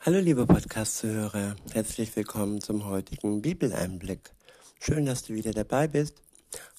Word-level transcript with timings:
Hallo 0.00 0.20
liebe 0.20 0.46
Podcast-Zuhörer, 0.46 1.56
herzlich 1.72 2.14
willkommen 2.14 2.60
zum 2.60 2.84
heutigen 2.84 3.42
Bibeleinblick. 3.42 4.30
Schön, 4.78 5.06
dass 5.06 5.24
du 5.24 5.34
wieder 5.34 5.50
dabei 5.50 5.88
bist. 5.88 6.22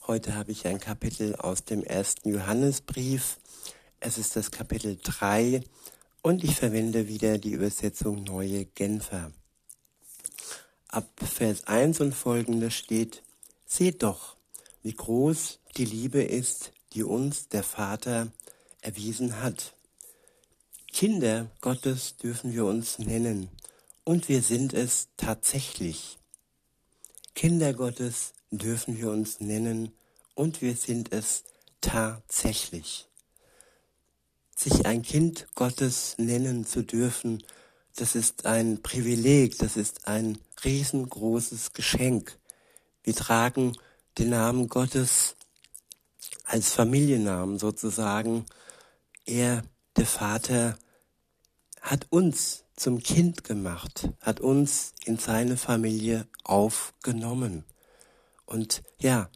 Heute 0.08 0.36
habe 0.36 0.54
ich 0.54 0.66
ein 0.66 0.80
Kapitel 0.80 1.36
aus 1.36 1.66
dem 1.66 1.84
ersten 1.84 2.30
Johannesbrief. 2.30 3.38
Es 4.00 4.18
ist 4.18 4.38
das 4.38 4.52
Kapitel 4.52 4.98
3 5.04 5.62
und 6.22 6.46
ich 6.46 6.56
verwende 6.56 7.10
wieder 7.10 7.38
die 7.38 7.52
Übersetzung 7.52 8.24
Neue 8.24 8.64
Genfer. 8.64 9.34
Ab 10.88 11.10
Vers 11.22 11.68
1 11.68 12.00
und 12.00 12.16
folgende 12.16 12.72
steht, 12.72 13.22
Seht 13.66 14.02
doch, 14.02 14.38
wie 14.82 14.94
groß 14.94 15.60
die 15.76 15.86
Liebe 15.86 16.24
ist, 16.24 16.72
die 16.94 17.04
uns 17.04 17.50
der 17.50 17.64
Vater 17.64 18.32
erwiesen 18.82 19.42
hat 19.42 19.76
Kinder 20.92 21.50
Gottes 21.62 22.18
dürfen 22.18 22.54
wir 22.54 22.66
uns 22.66 23.00
nennen 23.00 23.50
und 24.04 24.28
wir 24.30 24.42
sind 24.42 24.74
es 24.74 25.08
tatsächlich. 25.18 26.18
Kinder 27.36 27.74
Gottes 27.74 28.34
dürfen 28.52 28.98
wir 28.98 29.12
uns 29.12 29.40
nennen 29.40 29.94
und 30.36 30.62
wir 30.62 30.76
sind 30.76 31.12
es 31.14 31.44
tatsächlich. 31.82 33.08
Sich 34.56 34.86
ein 34.86 35.04
Kind 35.04 35.48
Gottes 35.56 36.16
nennen 36.18 36.66
zu 36.66 36.84
dürfen, 36.84 37.44
das 37.96 38.16
ist 38.16 38.46
ein 38.46 38.82
Privileg, 38.82 39.58
das 39.58 39.78
ist 39.78 40.08
ein 40.08 40.38
riesengroßes 40.64 41.74
Geschenk. 41.74 42.38
Wir 43.04 43.16
tragen 43.16 43.78
den 44.18 44.30
Namen 44.30 44.68
Gottes 44.68 45.36
als 46.44 46.72
Familiennamen 46.72 47.60
sozusagen. 47.60 48.46
Er, 49.26 49.64
der 50.00 50.06
Vater, 50.06 50.78
hat 51.82 52.08
uns 52.10 52.64
zum 52.78 53.04
Kind 53.04 53.44
gemacht, 53.44 54.10
hat 54.22 54.40
uns 54.40 54.94
in 55.04 55.18
seine 55.18 55.58
Familie 55.58 56.26
aufgenommen. 56.46 57.66
Und 58.46 58.82
ja, 59.00 59.30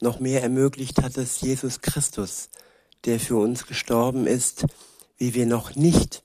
noch 0.00 0.18
mehr 0.18 0.42
ermöglicht 0.42 1.00
hat 1.02 1.16
es 1.18 1.40
Jesus 1.40 1.82
Christus, 1.82 2.50
der 3.04 3.20
für 3.20 3.36
uns 3.36 3.66
gestorben 3.66 4.26
ist, 4.26 4.66
wie 5.18 5.34
wir 5.34 5.46
noch 5.46 5.76
nicht 5.76 6.24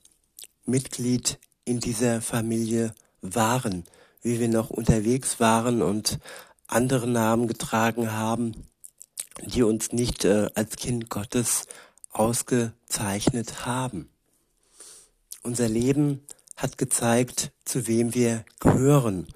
Mitglied 0.64 1.38
in 1.64 1.78
dieser 1.78 2.20
Familie 2.20 2.92
waren, 3.20 3.84
wie 4.22 4.40
wir 4.40 4.48
noch 4.48 4.70
unterwegs 4.70 5.38
waren 5.38 5.82
und 5.82 6.18
andere 6.66 7.06
Namen 7.06 7.46
getragen 7.46 8.10
haben, 8.10 8.66
die 9.46 9.62
uns 9.62 9.92
nicht 9.92 10.24
äh, 10.24 10.48
als 10.54 10.74
Kind 10.74 11.10
Gottes 11.10 11.66
ausgezeichnet 12.12 13.66
haben. 13.66 14.10
Unser 15.42 15.68
Leben 15.68 16.24
hat 16.56 16.78
gezeigt, 16.78 17.52
zu 17.64 17.86
wem 17.86 18.14
wir 18.14 18.44
gehören. 18.60 19.28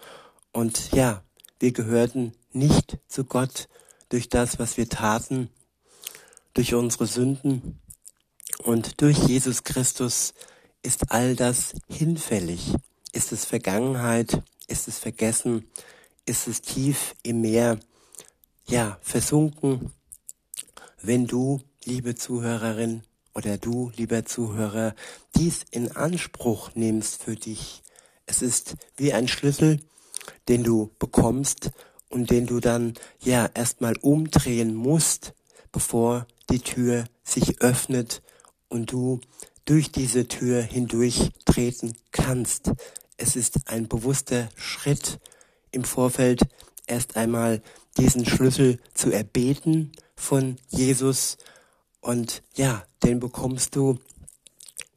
Und 0.53 0.93
ja, 0.93 1.23
wir 1.61 1.73
gehörten 1.73 2.33
nicht 2.53 2.99
zu 3.09 3.25
Gott 3.25 3.69
durch 4.09 4.29
das, 4.29 4.59
was 4.59 4.77
wir 4.77 4.89
taten, 4.89 5.49
durch 6.55 6.75
unsere 6.75 7.07
Sünden. 7.07 7.81
Und 8.59 9.01
durch 9.01 9.19
Jesus 9.19 9.63
Christus 9.63 10.35
ist 10.83 11.11
all 11.11 11.37
das 11.37 11.75
hinfällig. 11.89 12.75
Ist 13.13 13.33
es 13.33 13.45
Vergangenheit? 13.45 14.43
Ist 14.67 14.89
es 14.89 14.99
vergessen? 14.99 15.69
Ist 16.27 16.49
es 16.49 16.61
tief 16.61 17.15
im 17.23 17.41
Meer? 17.41 17.79
Ja, 18.67 18.99
versunken. 19.01 19.93
Wenn 21.01 21.27
du, 21.27 21.63
liebe 21.85 22.15
Zuhörerin, 22.15 23.03
oder 23.35 23.59
du, 23.59 23.91
lieber 23.97 24.25
Zuhörer, 24.25 24.95
dies 25.37 25.65
in 25.71 25.97
Anspruch 25.97 26.71
nimmst 26.75 27.23
für 27.23 27.35
dich. 27.35 27.83
Es 28.27 28.43
ist 28.43 28.77
wie 28.97 29.13
ein 29.13 29.27
Schlüssel, 29.27 29.81
den 30.49 30.65
du 30.65 30.91
bekommst 30.99 31.71
und 32.09 32.31
den 32.31 32.47
du 32.47 32.61
dann 32.61 32.95
ja 33.21 33.49
erstmal 33.55 33.97
umdrehen 33.99 34.75
musst, 34.75 35.35
bevor 35.73 36.27
die 36.51 36.61
Tür 36.61 37.05
sich 37.25 37.63
öffnet 37.63 38.23
und 38.69 38.93
du 38.93 39.21
durch 39.65 39.91
diese 39.91 40.29
Tür 40.29 40.63
hindurch 40.63 41.31
treten 41.47 41.95
kannst. 42.11 42.73
Es 43.17 43.37
ist 43.37 43.69
ein 43.69 43.89
bewusster 43.89 44.49
Schritt 44.57 45.21
im 45.71 45.85
Vorfeld 45.85 46.43
erst 46.87 47.17
einmal 47.17 47.63
diesen 47.97 48.27
Schlüssel 48.27 48.79
zu 48.95 49.11
erbeten 49.11 49.93
von 50.17 50.57
Jesus 50.69 51.39
und 52.03 52.43
ja, 52.57 52.85
den 53.05 53.21
bekommst 53.21 53.77
du, 53.77 53.99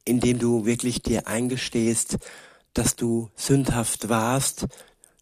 indem 0.04 0.38
du 0.38 0.66
wirklich 0.66 1.02
dir 1.02 1.26
eingestehst, 1.26 2.18
dass 2.74 2.96
du 2.96 3.30
sündhaft 3.36 4.10
warst, 4.10 4.66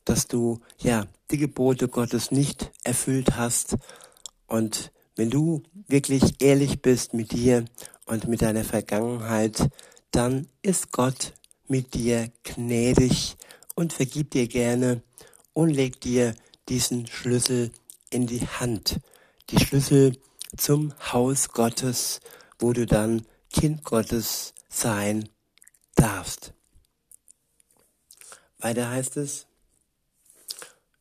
dass 0.04 0.26
du 0.26 0.60
ja 0.78 1.06
die 1.30 1.38
Gebote 1.38 1.88
Gottes 1.88 2.30
nicht 2.30 2.72
erfüllt 2.82 3.36
hast. 3.36 3.76
Und 4.46 4.92
wenn 5.14 5.30
du 5.30 5.62
wirklich 5.86 6.42
ehrlich 6.42 6.82
bist 6.82 7.14
mit 7.14 7.32
dir 7.32 7.66
und 8.06 8.28
mit 8.28 8.42
deiner 8.42 8.64
Vergangenheit, 8.64 9.68
dann 10.10 10.48
ist 10.62 10.90
Gott 10.90 11.34
mit 11.68 11.94
dir 11.94 12.30
gnädig 12.42 13.36
und 13.74 13.92
vergibt 13.92 14.34
dir 14.34 14.48
gerne 14.48 15.02
und 15.52 15.68
legt 15.68 16.04
dir 16.04 16.34
diesen 16.68 17.06
Schlüssel 17.06 17.70
in 18.10 18.26
die 18.26 18.46
Hand. 18.46 19.00
Die 19.50 19.58
Schlüssel 19.58 20.16
zum 20.56 20.94
Haus 21.12 21.50
Gottes, 21.50 22.20
wo 22.59 22.72
du 22.72 22.87
dann 22.87 23.26
Kind 23.50 23.84
Gottes 23.84 24.54
sein 24.69 25.28
darfst. 25.94 26.53
Weiter 28.59 28.91
heißt 28.91 29.16
es, 29.16 29.47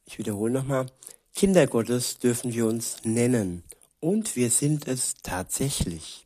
ich 0.06 0.20
wiederhole 0.20 0.54
nochmal, 0.54 0.88
Kinder 1.36 1.66
Gottes 1.66 2.20
dürfen 2.20 2.54
wir 2.54 2.68
uns 2.68 2.98
nennen 3.04 3.64
und 4.00 4.36
wir 4.36 4.52
sind 4.52 4.88
es 4.88 5.16
tatsächlich. 5.24 6.26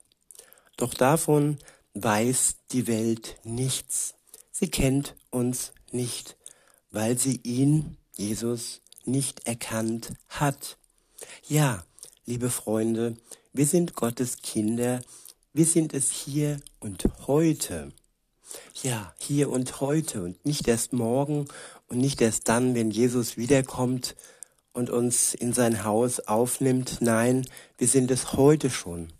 Doch 0.75 0.93
davon 0.93 1.57
weiß 1.93 2.57
die 2.71 2.87
Welt 2.87 3.37
nichts. 3.43 4.15
Sie 4.51 4.69
kennt 4.69 5.15
uns 5.29 5.71
nicht, 5.91 6.37
weil 6.91 7.17
sie 7.17 7.39
ihn, 7.43 7.97
Jesus, 8.15 8.81
nicht 9.05 9.47
erkannt 9.47 10.13
hat. 10.27 10.77
Ja, 11.47 11.85
liebe 12.27 12.49
Freunde, 12.49 13.15
wir 13.53 13.65
sind 13.65 13.95
Gottes 13.95 14.41
Kinder, 14.41 15.01
wir 15.53 15.65
sind 15.65 15.93
es 15.93 16.11
hier 16.11 16.59
und 16.81 17.05
heute. 17.25 17.93
Ja, 18.83 19.13
hier 19.17 19.49
und 19.49 19.79
heute 19.79 20.23
und 20.23 20.45
nicht 20.45 20.67
erst 20.67 20.91
morgen 20.91 21.47
und 21.87 21.99
nicht 21.99 22.19
erst 22.21 22.49
dann, 22.49 22.75
wenn 22.75 22.91
Jesus 22.91 23.37
wiederkommt 23.37 24.17
und 24.73 24.89
uns 24.89 25.33
in 25.35 25.53
sein 25.53 25.85
Haus 25.85 26.19
aufnimmt. 26.19 26.97
Nein, 26.99 27.47
wir 27.77 27.87
sind 27.87 28.11
es 28.11 28.33
heute 28.33 28.69
schon. 28.69 29.13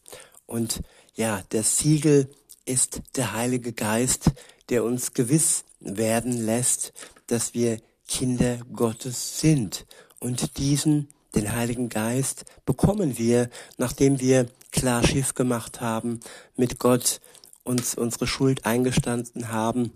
Und 0.46 0.81
ja, 1.16 1.44
das 1.50 1.78
Siegel 1.78 2.29
ist 2.66 3.01
der 3.16 3.31
Heilige 3.31 3.72
Geist, 3.72 4.31
der 4.67 4.84
uns 4.84 5.13
gewiss 5.13 5.63
werden 5.79 6.46
lässt, 6.46 6.91
dass 7.28 7.53
wir 7.53 7.79
Kinder 8.09 8.59
Gottes 8.73 9.40
sind 9.40 9.85
und 10.19 10.57
diesen 10.57 11.07
den 11.37 11.55
Heiligen 11.55 11.87
Geist 11.87 12.45
bekommen 12.65 13.19
wir, 13.19 13.49
nachdem 13.77 14.19
wir 14.19 14.47
klar 14.71 15.05
Schiff 15.05 15.35
gemacht 15.35 15.81
haben, 15.81 16.19
mit 16.55 16.79
Gott 16.79 17.21
uns 17.63 17.93
unsere 17.93 18.25
Schuld 18.25 18.65
eingestanden 18.65 19.51
haben 19.51 19.91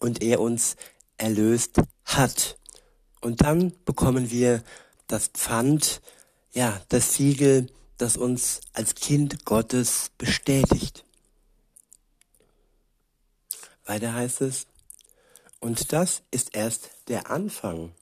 und 0.00 0.20
er 0.20 0.40
uns 0.40 0.74
erlöst 1.16 1.80
hat. 2.04 2.58
Und 3.20 3.42
dann 3.42 3.72
bekommen 3.84 4.32
wir 4.32 4.64
das 5.06 5.28
Pfand, 5.28 6.00
ja, 6.52 6.80
das 6.88 7.14
Siegel, 7.14 7.68
das 7.96 8.16
uns 8.16 8.60
als 8.72 8.96
Kind 8.96 9.44
Gottes 9.44 10.10
bestätigt. 10.18 11.04
Weiter 13.84 14.12
heißt 14.12 14.40
es, 14.40 14.66
und 15.60 15.92
das 15.92 16.22
ist 16.32 16.56
erst 16.56 16.90
der 17.06 17.30
Anfang 17.30 17.92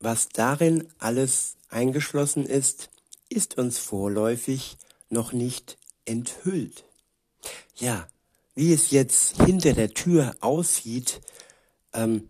was 0.00 0.28
darin 0.28 0.88
alles 0.98 1.56
eingeschlossen 1.68 2.46
ist, 2.46 2.90
ist 3.28 3.58
uns 3.58 3.78
vorläufig 3.78 4.76
noch 5.08 5.32
nicht 5.32 5.78
enthüllt. 6.04 6.84
Ja, 7.76 8.08
wie 8.54 8.72
es 8.72 8.90
jetzt 8.90 9.42
hinter 9.42 9.72
der 9.72 9.90
Tür 9.90 10.34
aussieht, 10.40 11.20
ähm, 11.92 12.28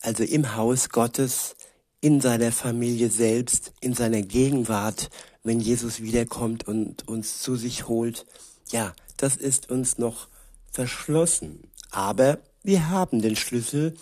also 0.00 0.22
im 0.24 0.56
Haus 0.56 0.88
Gottes, 0.88 1.56
in 2.00 2.20
seiner 2.20 2.52
Familie 2.52 3.10
selbst, 3.10 3.72
in 3.80 3.94
seiner 3.94 4.22
Gegenwart, 4.22 5.10
wenn 5.42 5.60
Jesus 5.60 6.00
wiederkommt 6.00 6.68
und 6.68 7.08
uns 7.08 7.42
zu 7.42 7.56
sich 7.56 7.88
holt, 7.88 8.26
ja, 8.70 8.94
das 9.16 9.36
ist 9.36 9.70
uns 9.70 9.98
noch 9.98 10.28
verschlossen. 10.70 11.68
Aber 11.90 12.38
wir 12.62 12.88
haben 12.90 13.20
den 13.22 13.34
Schlüssel 13.34 13.96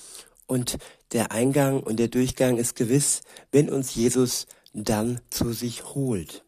und 0.47 0.79
der 1.13 1.33
Eingang 1.33 1.83
und 1.83 1.99
der 1.99 2.09
Durchgang 2.09 2.57
ist 2.57 2.77
gewiss, 2.77 3.23
wenn 3.53 3.71
uns 3.71 3.95
Jesus 3.95 4.47
dann 4.73 5.21
zu 5.31 5.53
sich 5.53 5.95
holt. 5.95 6.45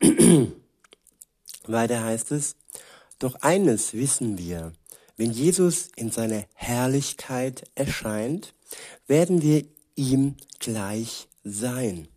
Weiter 1.66 2.04
heißt 2.04 2.32
es, 2.32 2.56
doch 3.18 3.36
eines 3.36 3.94
wissen 3.94 4.38
wir, 4.38 4.72
wenn 5.16 5.32
Jesus 5.32 5.88
in 5.96 6.10
seiner 6.10 6.44
Herrlichkeit 6.54 7.70
erscheint, 7.74 8.54
werden 9.06 9.42
wir 9.42 9.64
ihm 9.94 10.36
gleich 10.58 11.28
sein. 11.42 12.08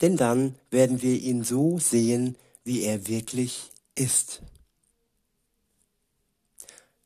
Denn 0.00 0.16
dann 0.16 0.56
werden 0.70 1.02
wir 1.02 1.14
ihn 1.18 1.44
so 1.44 1.78
sehen, 1.78 2.36
wie 2.64 2.82
er 2.82 3.06
wirklich 3.06 3.70
ist. 3.94 4.42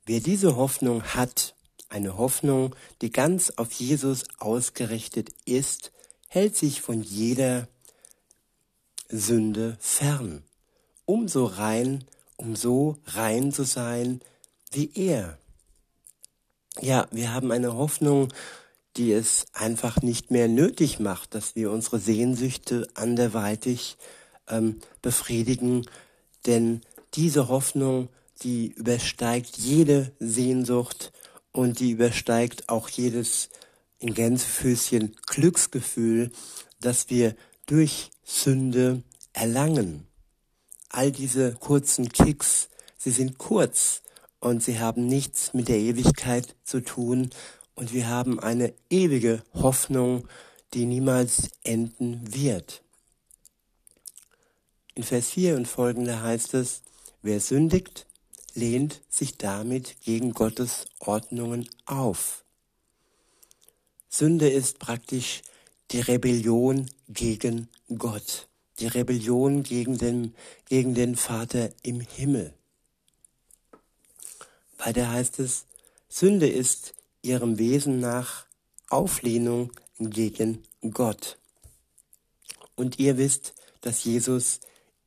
Wer 0.06 0.20
diese 0.20 0.56
Hoffnung 0.56 1.02
hat, 1.02 1.54
eine 1.88 2.18
Hoffnung, 2.18 2.74
die 3.00 3.10
ganz 3.10 3.50
auf 3.56 3.72
Jesus 3.72 4.24
ausgerichtet 4.38 5.30
ist, 5.44 5.92
hält 6.28 6.56
sich 6.56 6.80
von 6.80 7.02
jeder 7.02 7.68
Sünde 9.08 9.76
fern, 9.80 10.42
um 11.06 11.28
so 11.28 11.46
rein, 11.46 12.04
um 12.36 12.56
so 12.56 12.98
rein 13.06 13.52
zu 13.52 13.64
sein 13.64 14.20
wie 14.70 14.90
er. 14.94 15.38
Ja, 16.80 17.08
wir 17.10 17.32
haben 17.32 17.50
eine 17.50 17.74
Hoffnung, 17.74 18.28
die 18.96 19.12
es 19.12 19.46
einfach 19.52 20.02
nicht 20.02 20.30
mehr 20.30 20.48
nötig 20.48 21.00
macht, 21.00 21.34
dass 21.34 21.56
wir 21.56 21.70
unsere 21.70 21.98
Sehnsüchte 21.98 22.86
anderweitig 22.94 23.96
ähm, 24.48 24.80
befriedigen, 25.02 25.86
denn 26.46 26.82
diese 27.14 27.48
Hoffnung, 27.48 28.08
die 28.42 28.68
übersteigt 28.68 29.56
jede 29.56 30.12
Sehnsucht 30.20 31.12
und 31.52 31.80
die 31.80 31.92
übersteigt 31.92 32.68
auch 32.68 32.88
jedes 32.88 33.48
in 33.98 34.14
Gänsefüßchen 34.14 35.16
Glücksgefühl, 35.26 36.30
das 36.80 37.10
wir 37.10 37.34
durch 37.66 38.10
Sünde 38.24 39.02
erlangen. 39.32 40.06
All 40.88 41.12
diese 41.12 41.54
kurzen 41.54 42.08
Kicks, 42.08 42.68
sie 42.96 43.10
sind 43.10 43.38
kurz 43.38 44.02
und 44.40 44.62
sie 44.62 44.78
haben 44.78 45.06
nichts 45.06 45.52
mit 45.54 45.68
der 45.68 45.78
Ewigkeit 45.78 46.56
zu 46.64 46.80
tun 46.80 47.30
und 47.74 47.92
wir 47.92 48.08
haben 48.08 48.40
eine 48.40 48.74
ewige 48.90 49.42
Hoffnung, 49.54 50.26
die 50.74 50.84
niemals 50.84 51.50
enden 51.62 52.34
wird. 52.34 52.82
In 54.94 55.04
Vers 55.04 55.30
4 55.30 55.56
und 55.56 55.68
folgende 55.68 56.22
heißt 56.22 56.54
es, 56.54 56.82
wer 57.22 57.40
sündigt, 57.40 58.07
lehnt 58.58 59.00
sich 59.08 59.36
damit 59.36 60.00
gegen 60.00 60.34
Gottes 60.34 60.86
Ordnungen 60.98 61.68
auf. 61.86 62.44
Sünde 64.08 64.48
ist 64.48 64.80
praktisch 64.80 65.42
die 65.92 66.00
Rebellion 66.00 66.90
gegen 67.08 67.68
Gott, 67.96 68.48
die 68.80 68.88
Rebellion 68.88 69.62
gegen 69.62 69.96
den, 69.96 70.34
gegen 70.68 70.94
den 70.94 71.14
Vater 71.14 71.70
im 71.82 72.00
Himmel. 72.00 72.52
Weiter 74.76 75.10
heißt 75.10 75.38
es, 75.38 75.66
Sünde 76.08 76.48
ist 76.48 76.94
ihrem 77.22 77.58
Wesen 77.58 78.00
nach 78.00 78.46
Auflehnung 78.90 79.72
gegen 80.00 80.64
Gott. 80.92 81.38
Und 82.74 82.98
ihr 82.98 83.18
wisst, 83.18 83.54
dass 83.82 84.04
Jesus 84.04 84.60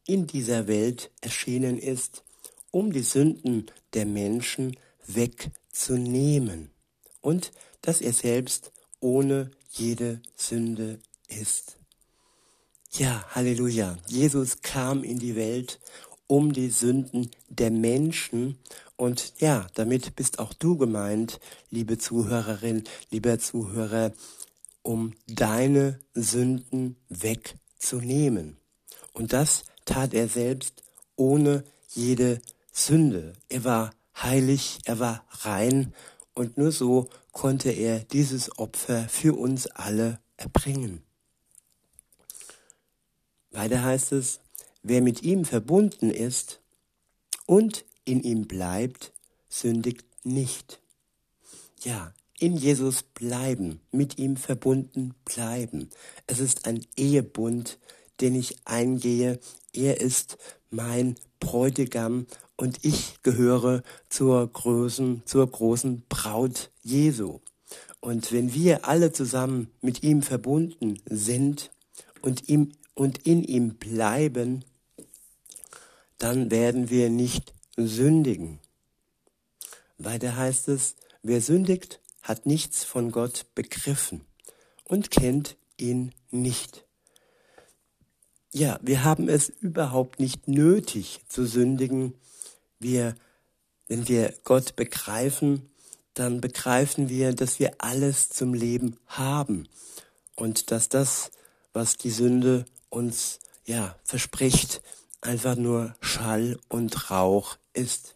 in 0.06 0.27
dieser 0.27 0.68
Welt 0.68 1.12
erschienen 1.21 1.77
ist, 1.77 2.24
um 2.71 2.91
die 2.91 3.03
Sünden 3.03 3.68
der 3.94 4.06
Menschen 4.06 4.77
wegzunehmen 5.06 6.71
und 7.21 7.51
dass 7.81 8.01
er 8.01 8.13
selbst 8.13 8.71
ohne 9.00 9.51
jede 9.69 10.21
Sünde 10.35 11.00
ist. 11.27 11.77
Ja, 12.91 13.25
Halleluja. 13.29 13.97
Jesus 14.07 14.62
kam 14.62 15.03
in 15.03 15.19
die 15.19 15.35
Welt, 15.35 15.79
um 16.27 16.51
die 16.53 16.69
Sünden 16.69 17.31
der 17.50 17.71
Menschen 17.71 18.57
und 19.01 19.33
ja, 19.39 19.67
damit 19.74 20.15
bist 20.15 20.39
auch 20.39 20.53
du 20.53 20.77
gemeint, 20.77 21.39
liebe 21.71 21.97
Zuhörerin, 21.97 22.83
lieber 23.09 23.39
Zuhörer, 23.39 24.12
um 24.83 25.13
deine 25.27 26.00
Sünden 26.13 26.97
wegzunehmen. 27.09 28.57
Und 29.13 29.33
das 29.33 29.63
tat 29.85 30.13
er 30.13 30.27
selbst 30.27 30.83
ohne 31.15 31.63
jede 31.89 32.41
Sünde. 32.71 33.33
Er 33.50 33.63
war 33.63 33.91
heilig, 34.15 34.79
er 34.85 35.00
war 35.00 35.25
rein 35.41 35.94
und 36.33 36.57
nur 36.57 36.71
so 36.71 37.09
konnte 37.31 37.71
er 37.71 38.00
dieses 38.00 38.57
Opfer 38.57 39.07
für 39.09 39.38
uns 39.38 39.68
alle 39.68 40.19
erbringen. 40.38 41.03
Weiter 43.51 43.83
heißt 43.83 44.13
es, 44.13 44.39
wer 44.81 45.01
mit 45.01 45.23
ihm 45.23 45.45
verbunden 45.45 46.09
ist 46.09 46.62
und 47.45 47.85
in 48.06 48.23
ihm 48.23 48.47
bleibt, 48.47 49.12
sündigt 49.50 50.06
nicht. 50.24 50.81
Ja, 51.83 52.13
in 52.39 52.56
Jesus 52.56 53.03
bleiben, 53.03 53.81
mit 53.91 54.17
ihm 54.17 54.38
verbunden 54.38 55.13
bleiben. 55.25 55.89
Es 56.27 56.39
ist 56.39 56.65
ein 56.65 56.85
Ehebund, 56.95 57.77
den 58.19 58.35
ich 58.35 58.56
eingehe. 58.65 59.39
Er 59.74 60.00
ist 60.01 60.38
mein 60.69 61.17
Bräutigam 61.39 62.25
und 62.62 62.86
ich 62.86 63.24
gehöre 63.24 63.81
zur 64.08 64.48
großen, 64.48 65.24
zur 65.25 65.50
großen 65.50 66.04
Braut 66.08 66.69
Jesu. 66.84 67.40
Und 68.02 68.31
wenn 68.31 68.54
wir 68.54 68.88
alle 68.88 69.12
zusammen 69.12 69.72
mit 69.81 70.04
ihm 70.04 70.22
verbunden 70.22 71.02
sind 71.10 71.72
und 72.22 72.50
ihm 72.50 72.74
und 72.94 73.25
in 73.25 73.44
ihm 73.44 73.78
bleiben, 73.80 74.63
dann 76.19 76.52
werden 76.52 76.92
wir 76.92 77.10
nicht 77.10 77.56
sündigen. 77.78 78.60
Weiter 79.98 80.36
heißt 80.36 80.68
es, 80.68 80.98
wer 81.24 81.42
sündigt, 81.42 82.00
hat 82.22 82.46
nichts 82.46 82.84
von 82.84 83.12
Gott 83.12 83.48
begriffen 83.56 84.22
und 84.84 85.10
kennt 85.10 85.58
ihn 85.78 86.12
nicht. 86.30 86.86
Ja, 88.54 88.80
wir 88.84 89.04
haben 89.04 89.30
es 89.30 89.50
überhaupt 89.50 90.19
nicht 90.19 90.48
nötig 90.48 91.22
zu 91.28 91.48
sündigen, 91.48 92.13
wir, 92.81 93.16
wenn 93.88 94.07
wir 94.07 94.33
Gott 94.44 94.75
begreifen, 94.75 95.69
dann 96.13 96.42
begreifen 96.42 97.10
wir, 97.10 97.33
dass 97.33 97.60
wir 97.60 97.75
alles 97.78 98.30
zum 98.30 98.54
Leben 98.54 98.98
haben 99.07 99.68
und 100.36 100.72
dass 100.72 100.89
das, 100.89 101.31
was 101.74 101.98
die 101.98 102.12
Sünde 102.12 102.66
uns 102.89 103.39
ja 103.66 103.95
verspricht, 104.04 104.81
einfach 105.22 105.56
nur 105.56 105.95
Schall 106.01 106.60
und 106.68 107.12
Rauch 107.12 107.57
ist. 107.74 108.16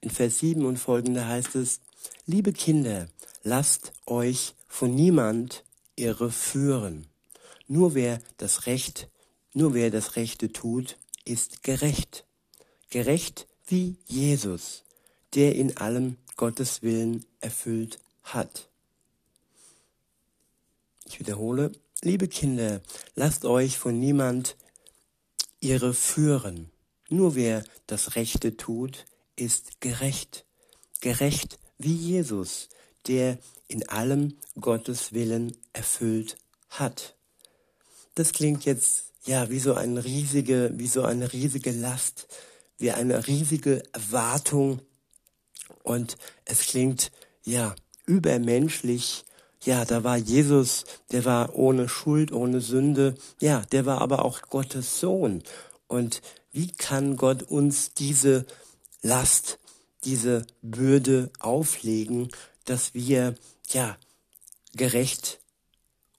In 0.00 0.10
Vers 0.10 0.40
7 0.40 0.64
und 0.64 0.78
folgende 0.78 1.26
heißt 1.26 1.54
es, 1.54 1.80
liebe 2.26 2.52
Kinder, 2.52 3.08
lasst 3.44 3.92
euch 4.06 4.54
von 4.66 4.94
niemand 4.94 5.62
irre 5.94 6.32
führen. 6.32 7.06
Nur 7.68 7.94
wer 7.94 8.20
das 8.38 8.66
Recht, 8.66 9.08
nur 9.54 9.74
wer 9.74 9.90
das 9.90 10.16
Rechte 10.16 10.52
tut, 10.52 10.96
ist 11.24 11.62
gerecht 11.62 12.24
gerecht 12.92 13.46
wie 13.66 13.96
Jesus, 14.06 14.84
der 15.34 15.56
in 15.56 15.78
allem 15.78 16.18
Gottes 16.36 16.82
Willen 16.82 17.24
erfüllt 17.40 17.98
hat. 18.22 18.68
Ich 21.06 21.18
wiederhole, 21.18 21.72
liebe 22.02 22.28
Kinder, 22.28 22.82
lasst 23.14 23.46
euch 23.46 23.78
von 23.78 23.98
niemand 23.98 24.56
irre 25.58 25.94
führen. 25.94 26.70
Nur 27.08 27.34
wer 27.34 27.64
das 27.86 28.14
Rechte 28.14 28.58
tut, 28.58 29.06
ist 29.36 29.80
gerecht. 29.80 30.44
Gerecht 31.00 31.58
wie 31.78 31.94
Jesus, 31.94 32.68
der 33.06 33.38
in 33.68 33.88
allem 33.88 34.36
Gottes 34.60 35.14
Willen 35.14 35.56
erfüllt 35.72 36.36
hat. 36.68 37.16
Das 38.16 38.32
klingt 38.32 38.66
jetzt 38.66 39.12
ja 39.24 39.48
wie 39.48 39.60
so 39.60 39.72
eine 39.72 40.04
riesige, 40.04 40.72
wie 40.74 40.88
so 40.88 41.04
eine 41.04 41.32
riesige 41.32 41.70
Last, 41.70 42.28
wie 42.78 42.90
eine 42.90 43.26
riesige 43.26 43.82
Erwartung 43.92 44.80
und 45.82 46.16
es 46.44 46.66
klingt 46.66 47.10
ja 47.44 47.74
übermenschlich. 48.06 49.24
Ja, 49.64 49.84
da 49.84 50.02
war 50.02 50.16
Jesus, 50.16 50.84
der 51.12 51.24
war 51.24 51.54
ohne 51.54 51.88
Schuld, 51.88 52.32
ohne 52.32 52.60
Sünde. 52.60 53.14
Ja, 53.40 53.62
der 53.72 53.86
war 53.86 54.00
aber 54.00 54.24
auch 54.24 54.42
Gottes 54.42 54.98
Sohn. 54.98 55.42
Und 55.86 56.20
wie 56.50 56.68
kann 56.68 57.16
Gott 57.16 57.44
uns 57.44 57.94
diese 57.94 58.44
Last, 59.02 59.58
diese 60.04 60.46
Bürde 60.62 61.30
auflegen, 61.38 62.28
dass 62.64 62.94
wir 62.94 63.36
ja 63.68 63.96
gerecht 64.74 65.40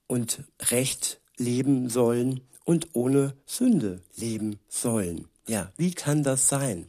und 0.08 0.44
recht 0.72 1.20
leben 1.38 1.90
sollen 1.90 2.42
und 2.64 2.90
ohne 2.94 3.36
Sünde 3.46 4.02
leben 4.16 4.60
sollen? 4.70 5.28
Ja, 5.48 5.72
wie 5.78 5.94
kann 5.94 6.24
das 6.24 6.48
sein? 6.48 6.88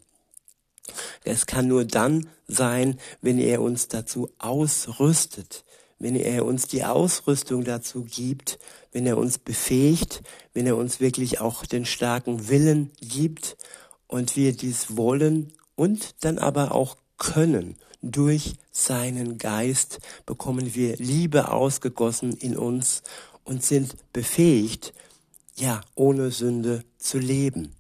Es 1.25 1.47
kann 1.47 1.67
nur 1.67 1.85
dann 1.85 2.29
sein, 2.47 3.01
wenn 3.23 3.39
er 3.39 3.63
uns 3.63 3.89
dazu 3.89 4.31
ausrüstet, 4.39 5.65
wenn 5.99 6.15
er 6.15 6.45
uns 6.45 6.69
die 6.69 6.85
Ausrüstung 6.85 7.65
dazu 7.65 8.05
gibt, 8.05 8.59
wenn 8.93 9.07
er 9.07 9.17
uns 9.17 9.39
befähigt, 9.39 10.23
wenn 10.53 10.67
er 10.67 10.77
uns 10.77 11.01
wirklich 11.01 11.41
auch 11.41 11.65
den 11.67 11.87
starken 11.87 12.49
Willen 12.49 12.93
gibt 13.01 13.57
und 14.07 14.37
wir 14.37 14.53
dies 14.53 14.97
wollen 14.97 15.53
und 15.75 16.25
dann 16.25 16.39
aber 16.39 16.73
auch 16.73 16.97
können. 17.17 17.77
Durch 18.03 18.55
seinen 18.71 19.39
Geist 19.39 20.01
bekommen 20.27 20.75
wir 20.75 20.97
Liebe 20.97 21.51
ausgegossen 21.51 22.35
in 22.35 22.57
uns 22.57 23.03
und 23.45 23.65
sind 23.65 23.97
befähigt, 24.13 24.93
ja, 25.57 25.81
ohne 25.95 26.31
Sünde 26.31 26.85
zu 26.99 27.19
leben. 27.19 27.75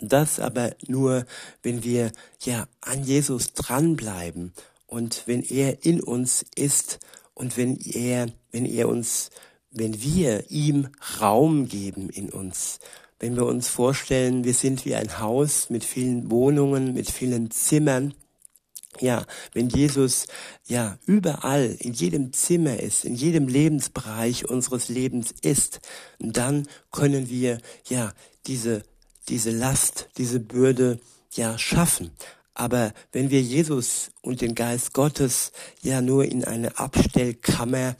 Das 0.00 0.40
aber 0.40 0.74
nur, 0.86 1.26
wenn 1.62 1.82
wir 1.82 2.12
ja 2.42 2.68
an 2.80 3.04
Jesus 3.04 3.54
dranbleiben 3.54 4.52
und 4.86 5.22
wenn 5.26 5.42
er 5.42 5.84
in 5.84 6.00
uns 6.00 6.44
ist 6.54 6.98
und 7.34 7.56
wenn 7.56 7.76
er, 7.76 8.26
wenn 8.50 8.66
er 8.66 8.88
uns, 8.88 9.30
wenn 9.70 10.02
wir 10.02 10.50
ihm 10.50 10.88
Raum 11.20 11.68
geben 11.68 12.10
in 12.10 12.30
uns. 12.30 12.78
Wenn 13.18 13.36
wir 13.36 13.46
uns 13.46 13.68
vorstellen, 13.68 14.44
wir 14.44 14.52
sind 14.52 14.84
wie 14.84 14.94
ein 14.94 15.18
Haus 15.18 15.70
mit 15.70 15.84
vielen 15.84 16.30
Wohnungen, 16.30 16.92
mit 16.92 17.10
vielen 17.10 17.50
Zimmern, 17.50 18.14
ja, 19.00 19.26
wenn 19.52 19.68
Jesus 19.68 20.26
ja 20.66 20.98
überall 21.06 21.76
in 21.78 21.92
jedem 21.92 22.32
Zimmer 22.32 22.80
ist, 22.80 23.04
in 23.04 23.14
jedem 23.14 23.48
Lebensbereich 23.48 24.48
unseres 24.48 24.88
Lebens 24.88 25.34
ist, 25.42 25.80
dann 26.18 26.66
können 26.92 27.28
wir 27.28 27.58
ja 27.88 28.12
diese 28.46 28.84
diese 29.28 29.50
Last, 29.50 30.08
diese 30.16 30.40
Bürde 30.40 31.00
ja 31.32 31.58
schaffen. 31.58 32.10
Aber 32.54 32.92
wenn 33.12 33.30
wir 33.30 33.42
Jesus 33.42 34.10
und 34.22 34.40
den 34.40 34.54
Geist 34.54 34.94
Gottes 34.94 35.52
ja 35.82 36.00
nur 36.00 36.24
in 36.24 36.44
eine 36.44 36.78
Abstellkammer 36.78 37.96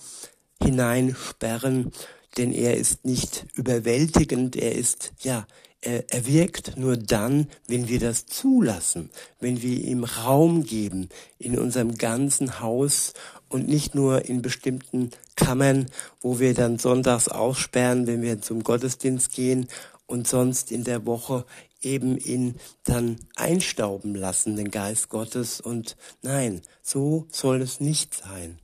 hineinsperren, 0.62 1.92
denn 2.38 2.52
er 2.52 2.76
ist 2.76 3.04
nicht 3.04 3.46
überwältigend, 3.54 4.56
er 4.56 4.74
ist 4.74 5.12
ja 5.20 5.46
er, 5.86 6.04
er 6.10 6.26
wirkt 6.26 6.76
nur 6.76 6.96
dann, 6.96 7.48
wenn 7.68 7.88
wir 7.88 8.00
das 8.00 8.26
zulassen, 8.26 9.10
wenn 9.40 9.62
wir 9.62 9.78
ihm 9.78 10.04
Raum 10.04 10.64
geben 10.64 11.08
in 11.38 11.58
unserem 11.58 11.96
ganzen 11.96 12.60
Haus 12.60 13.12
und 13.48 13.68
nicht 13.68 13.94
nur 13.94 14.24
in 14.24 14.42
bestimmten 14.42 15.10
Kammern, 15.36 15.86
wo 16.20 16.40
wir 16.40 16.54
dann 16.54 16.78
sonntags 16.78 17.28
aussperren, 17.28 18.06
wenn 18.06 18.22
wir 18.22 18.40
zum 18.42 18.64
Gottesdienst 18.64 19.32
gehen 19.32 19.68
und 20.06 20.28
sonst 20.28 20.72
in 20.72 20.84
der 20.84 21.06
Woche 21.06 21.44
eben 21.80 22.16
ihn 22.18 22.56
dann 22.84 23.18
einstauben 23.36 24.14
lassen, 24.14 24.56
den 24.56 24.70
Geist 24.70 25.08
Gottes. 25.08 25.60
Und 25.60 25.96
nein, 26.22 26.62
so 26.82 27.26
soll 27.30 27.60
es 27.60 27.80
nicht 27.80 28.14
sein. 28.14 28.58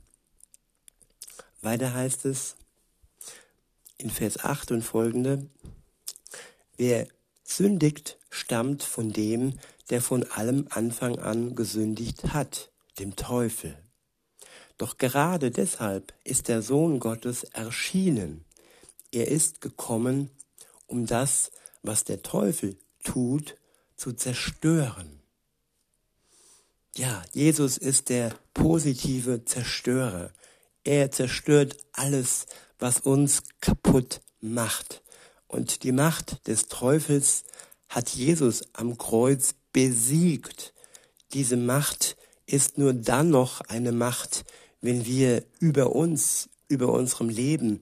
Weiter 1.61 1.93
heißt 1.93 2.25
es 2.25 2.55
in 3.97 4.09
Vers 4.09 4.43
8 4.43 4.71
und 4.71 4.81
folgende, 4.81 5.49
wer 6.77 7.07
sündigt, 7.43 8.17
stammt 8.29 8.83
von 8.83 9.13
dem, 9.13 9.53
der 9.89 10.01
von 10.01 10.23
allem 10.23 10.67
Anfang 10.69 11.19
an 11.19 11.55
gesündigt 11.55 12.33
hat, 12.33 12.71
dem 12.99 13.15
Teufel. 13.15 13.77
Doch 14.77 14.97
gerade 14.97 15.51
deshalb 15.51 16.13
ist 16.23 16.47
der 16.47 16.61
Sohn 16.61 16.99
Gottes 16.99 17.43
erschienen. 17.43 18.43
Er 19.11 19.27
ist 19.27 19.61
gekommen, 19.61 20.31
um 20.87 21.05
das, 21.05 21.51
was 21.81 22.03
der 22.03 22.21
Teufel 22.23 22.77
tut, 23.03 23.55
zu 23.95 24.13
zerstören. 24.13 25.21
Ja, 26.95 27.23
Jesus 27.33 27.77
ist 27.77 28.09
der 28.09 28.35
positive 28.53 29.45
Zerstörer. 29.45 30.31
Er 30.83 31.11
zerstört 31.11 31.77
alles, 31.93 32.45
was 32.77 32.99
uns 32.99 33.43
kaputt 33.61 34.21
macht. 34.41 35.01
Und 35.47 35.83
die 35.83 35.91
Macht 35.91 36.47
des 36.47 36.67
Teufels 36.67 37.43
hat 37.89 38.09
Jesus 38.09 38.63
am 38.73 38.97
Kreuz 38.97 39.55
besiegt. 39.71 40.73
Diese 41.33 41.57
Macht 41.57 42.15
ist 42.45 42.77
nur 42.77 42.93
dann 42.93 43.29
noch 43.29 43.61
eine 43.61 43.91
Macht, 43.91 44.45
wenn 44.81 45.05
wir 45.05 45.43
über 45.59 45.95
uns, 45.95 46.49
über 46.67 46.91
unserem 46.91 47.29
Leben 47.29 47.81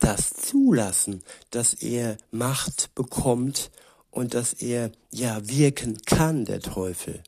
das 0.00 0.30
zulassen, 0.30 1.22
dass 1.50 1.74
er 1.74 2.16
Macht 2.32 2.94
bekommt 2.94 3.70
und 4.10 4.34
dass 4.34 4.54
er 4.54 4.90
ja 5.12 5.48
wirken 5.48 5.98
kann, 6.04 6.44
der 6.44 6.60
Teufel. 6.60 7.22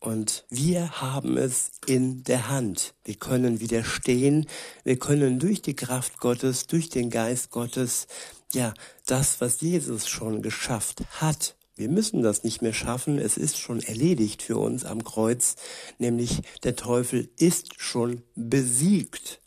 Und 0.00 0.44
wir 0.48 1.00
haben 1.00 1.36
es 1.36 1.72
in 1.86 2.22
der 2.22 2.48
Hand. 2.48 2.94
Wir 3.04 3.16
können 3.16 3.60
widerstehen. 3.60 4.46
Wir 4.84 4.98
können 4.98 5.40
durch 5.40 5.60
die 5.60 5.74
Kraft 5.74 6.20
Gottes, 6.20 6.68
durch 6.68 6.88
den 6.88 7.10
Geist 7.10 7.50
Gottes, 7.50 8.06
ja, 8.52 8.74
das, 9.06 9.40
was 9.40 9.60
Jesus 9.60 10.08
schon 10.08 10.40
geschafft 10.40 11.02
hat. 11.20 11.56
Wir 11.74 11.88
müssen 11.88 12.22
das 12.22 12.44
nicht 12.44 12.62
mehr 12.62 12.72
schaffen. 12.72 13.18
Es 13.18 13.36
ist 13.36 13.58
schon 13.58 13.80
erledigt 13.80 14.42
für 14.42 14.56
uns 14.56 14.84
am 14.84 15.02
Kreuz. 15.04 15.56
Nämlich 15.98 16.42
der 16.62 16.76
Teufel 16.76 17.28
ist 17.36 17.80
schon 17.80 18.22
besiegt. 18.34 19.40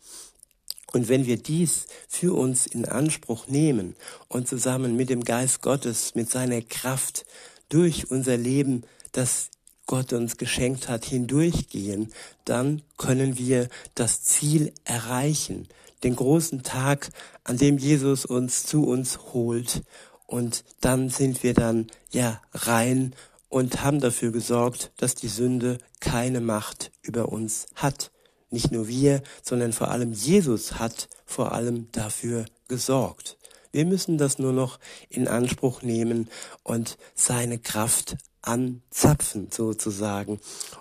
Und 0.94 1.08
wenn 1.08 1.26
wir 1.26 1.38
dies 1.38 1.88
für 2.08 2.36
uns 2.36 2.68
in 2.68 2.86
Anspruch 2.86 3.48
nehmen 3.48 3.96
und 4.28 4.48
zusammen 4.48 4.96
mit 4.96 5.10
dem 5.10 5.24
Geist 5.24 5.62
Gottes, 5.62 6.16
mit 6.16 6.30
seiner 6.30 6.62
Kraft 6.62 7.26
durch 7.70 8.12
unser 8.12 8.38
Leben, 8.38 8.84
das 9.14 9.50
Gott 9.86 10.14
uns 10.14 10.38
geschenkt 10.38 10.90
hat, 10.90 11.06
hindurchgehen, 11.06 12.12
dann 12.46 12.82
können 12.98 13.38
wir 13.38 13.70
das 13.96 14.24
Ziel 14.24 14.74
erreichen, 14.84 15.68
den 16.04 16.16
großen 16.16 16.64
Tag, 16.64 17.10
an 17.44 17.58
dem 17.58 17.78
Jesus 17.78 18.26
uns 18.26 18.66
zu 18.66 18.86
uns 18.86 19.20
holt. 19.34 19.84
Und 20.28 20.64
dann 20.80 21.10
sind 21.10 21.44
wir 21.44 21.54
dann 21.54 21.88
ja 22.12 22.42
rein 22.54 23.14
und 23.50 23.84
haben 23.84 24.00
dafür 24.00 24.32
gesorgt, 24.32 24.92
dass 24.98 25.14
die 25.16 25.28
Sünde 25.28 25.78
keine 26.00 26.40
Macht 26.40 26.92
über 27.02 27.30
uns 27.30 27.68
hat. 27.76 28.12
Nicht 28.52 28.72
nur 28.72 28.88
wir, 28.88 29.24
sondern 29.42 29.74
vor 29.74 29.90
allem 29.90 30.12
Jesus 30.12 30.74
hat 30.74 31.08
vor 31.26 31.54
allem 31.54 31.88
dafür 31.92 32.46
gesorgt. 32.68 33.38
Wir 33.72 33.86
müssen 33.86 34.18
das 34.18 34.38
nur 34.38 34.52
noch 34.52 34.80
in 35.10 35.28
Anspruch 35.28 35.82
nehmen 35.82 36.30
und 36.64 36.98
seine 37.16 37.58
Kraft 37.58 38.18
anzapfen 38.42 39.48
sozusagen 39.52 40.40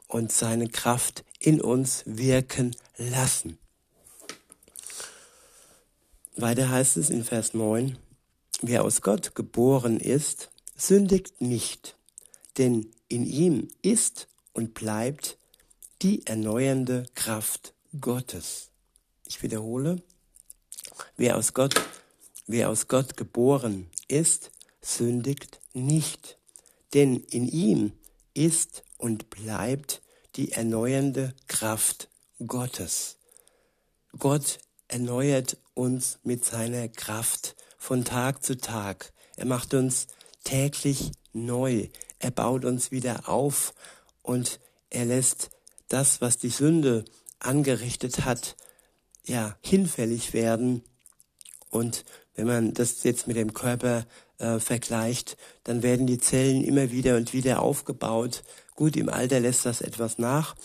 und 0.08 0.32
seine 0.32 0.68
Kraft 0.68 1.24
in 1.38 1.60
uns 1.60 2.02
wirken 2.06 2.74
lassen. 2.96 3.58
Weiter 6.36 6.70
heißt 6.70 6.96
es 6.96 7.10
in 7.10 7.22
Vers 7.22 7.54
9, 7.54 7.96
wer 8.62 8.82
aus 8.84 9.02
Gott 9.02 9.34
geboren 9.34 10.00
ist, 10.00 10.50
sündigt 10.76 11.40
nicht, 11.40 11.96
denn 12.58 12.90
in 13.08 13.26
ihm 13.26 13.68
ist 13.82 14.26
und 14.52 14.74
bleibt 14.74 15.38
die 16.02 16.26
erneuernde 16.26 17.04
Kraft 17.14 17.74
Gottes. 18.00 18.70
Ich 19.26 19.42
wiederhole, 19.42 20.02
wer 21.16 21.36
aus 21.36 21.52
Gott, 21.52 21.74
wer 22.46 22.70
aus 22.70 22.88
Gott 22.88 23.16
geboren 23.16 23.90
ist, 24.08 24.50
sündigt 24.80 25.60
nicht, 25.74 26.38
denn 26.94 27.16
in 27.16 27.46
ihm 27.46 27.92
ist 28.32 28.82
und 28.96 29.28
bleibt 29.28 30.00
die 30.36 30.52
erneuernde 30.52 31.34
Kraft 31.48 32.08
Gottes. 32.46 33.18
Gott 34.18 34.58
erneuert 34.88 35.58
uns 35.74 36.18
mit 36.22 36.44
seiner 36.44 36.88
Kraft 36.88 37.56
von 37.76 38.04
Tag 38.04 38.42
zu 38.42 38.56
Tag. 38.56 39.12
Er 39.36 39.46
macht 39.46 39.74
uns 39.74 40.06
täglich 40.44 41.12
neu. 41.32 41.88
Er 42.18 42.30
baut 42.30 42.64
uns 42.64 42.90
wieder 42.90 43.28
auf 43.28 43.74
und 44.22 44.60
er 44.88 45.04
lässt 45.04 45.50
das, 45.90 46.22
was 46.22 46.38
die 46.38 46.48
Sünde 46.48 47.04
angerichtet 47.38 48.24
hat, 48.24 48.56
ja, 49.26 49.56
hinfällig 49.60 50.32
werden. 50.32 50.82
Und 51.68 52.04
wenn 52.34 52.46
man 52.46 52.72
das 52.72 53.02
jetzt 53.02 53.26
mit 53.26 53.36
dem 53.36 53.52
Körper 53.52 54.06
äh, 54.38 54.58
vergleicht, 54.58 55.36
dann 55.64 55.82
werden 55.82 56.06
die 56.06 56.18
Zellen 56.18 56.64
immer 56.64 56.90
wieder 56.90 57.16
und 57.16 57.34
wieder 57.34 57.60
aufgebaut. 57.60 58.42
Gut, 58.74 58.96
im 58.96 59.10
Alter 59.10 59.40
lässt 59.40 59.66
das 59.66 59.82
etwas 59.82 60.18
nach, 60.18 60.56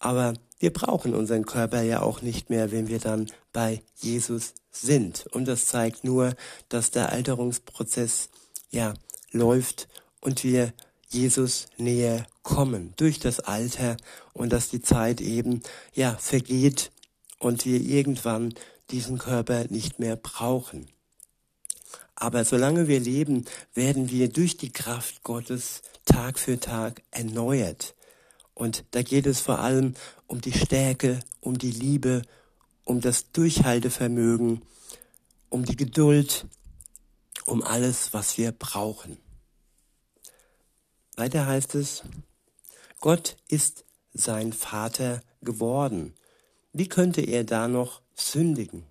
aber 0.00 0.34
wir 0.58 0.72
brauchen 0.72 1.14
unseren 1.14 1.44
Körper 1.44 1.82
ja 1.82 2.00
auch 2.02 2.22
nicht 2.22 2.50
mehr, 2.50 2.72
wenn 2.72 2.88
wir 2.88 2.98
dann 2.98 3.26
bei 3.52 3.82
Jesus 3.96 4.54
sind. 4.70 5.26
Und 5.32 5.46
das 5.46 5.66
zeigt 5.66 6.02
nur, 6.02 6.34
dass 6.68 6.90
der 6.90 7.12
Alterungsprozess 7.12 8.30
ja 8.70 8.94
läuft 9.32 9.88
und 10.20 10.44
wir 10.44 10.72
Jesus 11.16 11.66
näher 11.78 12.26
kommen 12.42 12.92
durch 12.96 13.18
das 13.18 13.40
Alter 13.40 13.96
und 14.34 14.52
dass 14.52 14.68
die 14.68 14.82
Zeit 14.82 15.22
eben 15.22 15.62
ja 15.94 16.14
vergeht 16.16 16.92
und 17.38 17.64
wir 17.64 17.80
irgendwann 17.80 18.54
diesen 18.90 19.16
Körper 19.16 19.64
nicht 19.70 19.98
mehr 19.98 20.16
brauchen. 20.16 20.88
Aber 22.14 22.44
solange 22.44 22.86
wir 22.86 23.00
leben, 23.00 23.46
werden 23.74 24.10
wir 24.10 24.28
durch 24.28 24.58
die 24.58 24.72
Kraft 24.72 25.22
Gottes 25.22 25.82
Tag 26.04 26.38
für 26.38 26.60
Tag 26.60 27.02
erneuert. 27.10 27.94
Und 28.54 28.84
da 28.90 29.02
geht 29.02 29.26
es 29.26 29.40
vor 29.40 29.58
allem 29.58 29.94
um 30.26 30.40
die 30.40 30.52
Stärke, 30.52 31.20
um 31.40 31.58
die 31.58 31.70
Liebe, 31.70 32.22
um 32.84 33.00
das 33.00 33.32
Durchhaltevermögen, 33.32 34.62
um 35.48 35.64
die 35.64 35.76
Geduld, 35.76 36.46
um 37.44 37.62
alles, 37.62 38.12
was 38.12 38.38
wir 38.38 38.52
brauchen. 38.52 39.18
Weiter 41.16 41.46
heißt 41.46 41.74
es, 41.74 42.02
Gott 43.00 43.36
ist 43.48 43.86
sein 44.12 44.52
Vater 44.52 45.22
geworden. 45.40 46.14
Wie 46.74 46.88
könnte 46.88 47.22
er 47.22 47.44
da 47.44 47.68
noch 47.68 48.02
sündigen? 48.14 48.84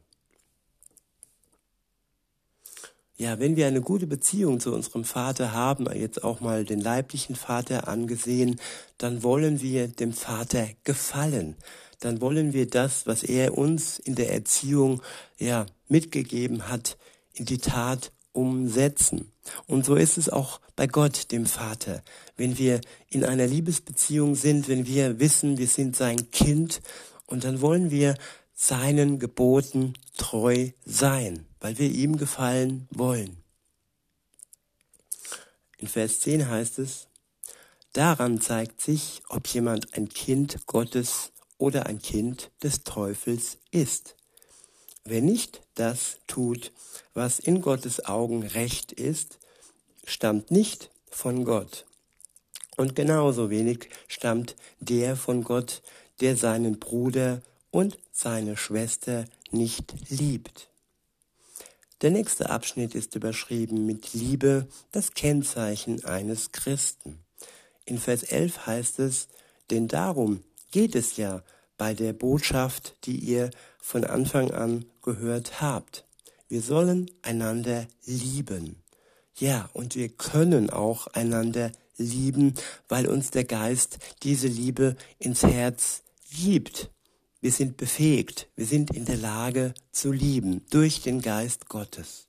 Ja, 3.17 3.39
wenn 3.39 3.55
wir 3.55 3.67
eine 3.67 3.81
gute 3.81 4.07
Beziehung 4.07 4.59
zu 4.59 4.73
unserem 4.73 5.05
Vater 5.05 5.53
haben, 5.53 5.87
jetzt 5.95 6.23
auch 6.23 6.41
mal 6.41 6.65
den 6.65 6.81
leiblichen 6.81 7.35
Vater 7.35 7.87
angesehen, 7.87 8.59
dann 8.97 9.21
wollen 9.21 9.61
wir 9.61 9.87
dem 9.87 10.11
Vater 10.11 10.67
gefallen. 10.83 11.55
Dann 11.99 12.19
wollen 12.21 12.53
wir 12.53 12.67
das, 12.67 13.05
was 13.05 13.23
er 13.23 13.57
uns 13.57 13.99
in 13.99 14.15
der 14.15 14.33
Erziehung 14.33 15.01
ja 15.37 15.67
mitgegeben 15.87 16.69
hat, 16.69 16.97
in 17.33 17.45
die 17.45 17.59
Tat 17.59 18.11
umsetzen. 18.33 19.31
Und 19.67 19.85
so 19.85 19.95
ist 19.95 20.17
es 20.17 20.29
auch 20.29 20.59
bei 20.75 20.87
Gott, 20.87 21.31
dem 21.31 21.45
Vater. 21.45 22.03
Wenn 22.35 22.57
wir 22.57 22.81
in 23.09 23.23
einer 23.23 23.47
Liebesbeziehung 23.47 24.35
sind, 24.35 24.67
wenn 24.67 24.85
wir 24.85 25.19
wissen, 25.19 25.57
wir 25.57 25.67
sind 25.67 25.95
sein 25.95 26.31
Kind, 26.31 26.81
und 27.27 27.43
dann 27.43 27.61
wollen 27.61 27.91
wir 27.91 28.15
seinen 28.53 29.19
Geboten 29.19 29.93
treu 30.17 30.69
sein, 30.85 31.45
weil 31.59 31.77
wir 31.77 31.89
ihm 31.89 32.17
gefallen 32.17 32.87
wollen. 32.91 33.37
In 35.77 35.87
Vers 35.87 36.21
10 36.21 36.47
heißt 36.49 36.79
es, 36.79 37.07
daran 37.93 38.39
zeigt 38.39 38.81
sich, 38.81 39.23
ob 39.29 39.47
jemand 39.47 39.93
ein 39.95 40.09
Kind 40.09 40.65
Gottes 40.67 41.31
oder 41.57 41.85
ein 41.85 41.99
Kind 41.99 42.51
des 42.63 42.83
Teufels 42.83 43.57
ist. 43.71 44.15
Wer 45.07 45.21
nicht 45.21 45.61
das 45.75 46.17
tut, 46.25 46.71
was 47.13 47.37
in 47.37 47.61
Gottes 47.61 48.05
Augen 48.05 48.41
recht 48.41 48.91
ist, 48.91 49.37
stammt 50.03 50.49
nicht 50.49 50.89
von 51.11 51.45
Gott. 51.45 51.85
Und 52.75 52.95
genauso 52.95 53.51
wenig 53.51 53.89
stammt 54.07 54.55
der 54.79 55.15
von 55.15 55.43
Gott, 55.43 55.83
der 56.21 56.35
seinen 56.35 56.79
Bruder 56.79 57.43
und 57.69 57.99
seine 58.11 58.57
Schwester 58.57 59.25
nicht 59.51 59.93
liebt. 60.09 60.69
Der 62.01 62.09
nächste 62.09 62.49
Abschnitt 62.49 62.95
ist 62.95 63.15
überschrieben 63.15 63.85
mit 63.85 64.13
Liebe, 64.13 64.67
das 64.91 65.13
Kennzeichen 65.13 66.03
eines 66.03 66.51
Christen. 66.51 67.19
In 67.85 67.99
Vers 67.99 68.23
11 68.23 68.65
heißt 68.65 68.99
es, 68.99 69.27
denn 69.69 69.87
darum 69.87 70.43
geht 70.71 70.95
es 70.95 71.15
ja 71.17 71.43
bei 71.77 71.93
der 71.93 72.13
Botschaft, 72.13 72.95
die 73.05 73.17
ihr 73.17 73.51
von 73.85 74.03
Anfang 74.03 74.49
an 74.49 74.85
gehört 75.03 75.61
habt. 75.61 76.07
Wir 76.47 76.63
sollen 76.63 77.11
einander 77.21 77.85
lieben. 78.05 78.81
Ja, 79.37 79.69
und 79.73 79.95
wir 79.95 80.09
können 80.09 80.71
auch 80.71 81.05
einander 81.07 81.71
lieben, 81.95 82.55
weil 82.89 83.05
uns 83.05 83.29
der 83.29 83.43
Geist 83.43 83.99
diese 84.23 84.47
Liebe 84.47 84.95
ins 85.19 85.43
Herz 85.43 86.01
gibt. 86.31 86.89
Wir 87.41 87.51
sind 87.51 87.77
befähigt, 87.77 88.47
wir 88.55 88.65
sind 88.65 88.89
in 88.89 89.05
der 89.05 89.17
Lage 89.17 89.75
zu 89.91 90.11
lieben 90.11 90.65
durch 90.71 91.03
den 91.03 91.21
Geist 91.21 91.69
Gottes. 91.69 92.27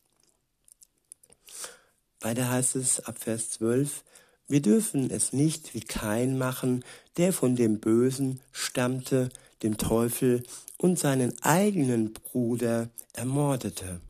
Weiter 2.21 2.51
heißt 2.51 2.77
es 2.77 3.01
ab 3.01 3.19
Vers 3.19 3.53
12, 3.53 4.05
wir 4.47 4.61
dürfen 4.61 5.11
es 5.11 5.33
nicht 5.33 5.73
wie 5.73 5.81
Kain 5.81 6.37
machen, 6.37 6.85
der 7.17 7.33
von 7.33 7.57
dem 7.57 7.81
Bösen 7.81 8.41
stammte, 8.53 9.31
dem 9.63 9.79
Teufel 9.79 10.43
und 10.79 10.99
seinen 10.99 11.41
eigenen 11.43 12.13
Bruder 12.13 12.91
ermordete. 13.13 14.01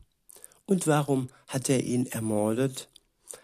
Und 0.65 0.87
warum 0.87 1.29
hat 1.47 1.69
er 1.69 1.83
ihn 1.83 2.05
ermordet? 2.07 2.89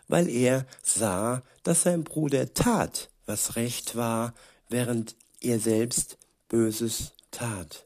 Weil 0.07 0.29
er 0.29 0.65
sah, 0.81 1.41
dass 1.63 1.83
sein 1.83 2.03
Bruder 2.03 2.53
tat, 2.53 3.09
was 3.25 3.55
recht 3.55 3.95
war, 3.95 4.33
während 4.69 5.15
er 5.39 5.59
selbst 5.59 6.17
Böses 6.49 7.13
tat. 7.31 7.85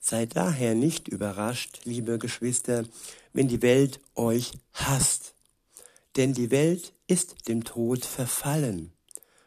Seid 0.00 0.36
daher 0.36 0.74
nicht 0.74 1.08
überrascht, 1.08 1.80
liebe 1.84 2.18
Geschwister, 2.18 2.84
wenn 3.32 3.48
die 3.48 3.62
Welt 3.62 4.00
euch 4.14 4.52
hasst. 4.72 5.34
Denn 6.16 6.34
die 6.34 6.50
Welt 6.50 6.92
ist 7.06 7.48
dem 7.48 7.64
Tod 7.64 8.04
verfallen. 8.04 8.92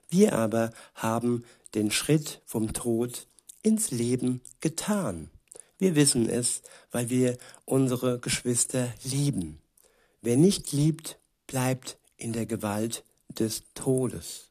Wir 0.10 0.34
aber 0.34 0.72
haben 0.96 1.44
den 1.76 1.92
Schritt 1.92 2.42
vom 2.46 2.74
Tod 2.74 3.28
ins 3.62 3.92
Leben 3.92 4.42
getan. 4.62 5.30
Wir 5.78 5.96
wissen 5.96 6.30
es, 6.30 6.62
weil 6.92 7.10
wir 7.10 7.38
unsere 7.66 8.20
Geschwister 8.20 8.94
lieben. 9.04 9.62
Wer 10.22 10.38
nicht 10.38 10.72
liebt, 10.72 11.18
bleibt 11.48 11.98
in 12.16 12.34
der 12.34 12.46
Gewalt 12.46 13.04
des 13.28 13.64
Todes. 13.74 14.50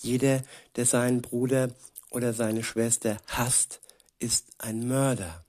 Jeder, 0.00 0.42
der 0.76 0.86
seinen 0.86 1.22
Bruder 1.22 1.70
oder 2.10 2.32
seine 2.32 2.64
Schwester 2.64 3.18
hasst, 3.26 3.80
ist 4.18 4.46
ein 4.58 4.88
Mörder. 4.88 5.44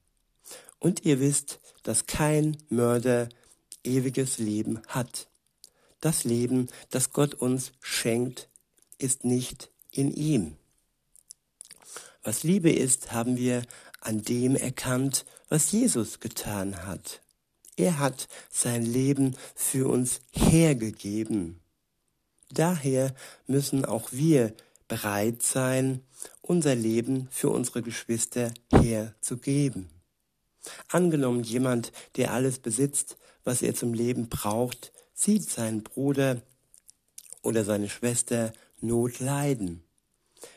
Und 0.77 1.05
ihr 1.05 1.19
wisst, 1.19 1.59
dass 1.83 2.05
kein 2.05 2.57
Mörder 2.69 3.29
ewiges 3.83 4.37
Leben 4.37 4.81
hat. 4.87 5.27
Das 6.01 6.23
Leben, 6.23 6.67
das 6.91 7.11
Gott 7.11 7.33
uns 7.33 7.71
schenkt, 7.81 8.49
ist 8.99 9.25
nicht 9.25 9.71
in 9.91 10.13
ihm. 10.13 10.58
Was 12.23 12.43
Liebe 12.43 12.71
ist, 12.71 13.11
haben 13.11 13.37
wir 13.37 13.63
an 14.01 14.21
dem 14.21 14.55
erkannt, 14.55 15.25
was 15.47 15.71
Jesus 15.71 16.19
getan 16.19 16.85
hat. 16.85 17.21
Er 17.77 17.99
hat 17.99 18.27
sein 18.49 18.83
Leben 18.85 19.35
für 19.55 19.87
uns 19.87 20.19
hergegeben. 20.31 21.61
Daher 22.51 23.13
müssen 23.47 23.85
auch 23.85 24.11
wir 24.11 24.53
bereit 24.87 25.43
sein, 25.43 26.01
unser 26.41 26.75
Leben 26.75 27.29
für 27.31 27.49
unsere 27.49 27.81
Geschwister 27.81 28.51
herzugeben. 28.71 29.89
Angenommen 30.89 31.43
jemand, 31.43 31.93
der 32.17 32.33
alles 32.33 32.59
besitzt, 32.59 33.17
was 33.45 33.61
er 33.61 33.75
zum 33.75 33.93
Leben 33.93 34.27
braucht, 34.27 34.91
sieht 35.13 35.49
seinen 35.49 35.83
Bruder 35.83 36.41
oder 37.41 37.63
seine 37.63 37.87
Schwester 37.87 38.51
Not 38.81 39.19
leiden. 39.19 39.83